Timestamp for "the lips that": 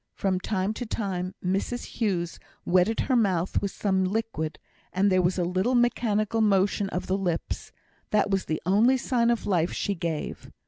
7.05-8.31